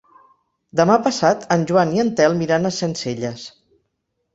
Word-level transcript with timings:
Demà 0.81 0.95
passat 1.09 1.47
en 1.57 1.67
Joan 1.73 1.95
i 2.01 2.05
en 2.07 2.13
Telm 2.23 2.45
iran 2.49 2.67
a 2.67 2.77
Sencelles. 2.83 3.51